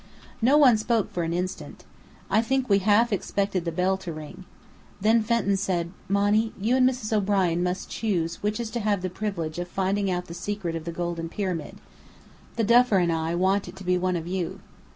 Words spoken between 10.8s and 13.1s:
the golden pyramid. The Duffer